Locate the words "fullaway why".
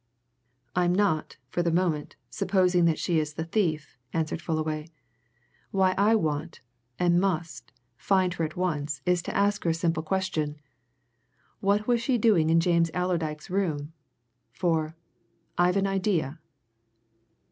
4.41-5.93